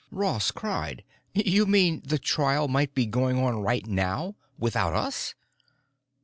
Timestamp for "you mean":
1.35-2.01